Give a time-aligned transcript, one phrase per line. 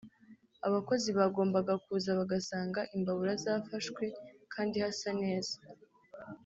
[0.67, 4.03] abakozi bagombaga kuza bagasanga imbabura zafashwe
[4.53, 5.55] kandi hasa neza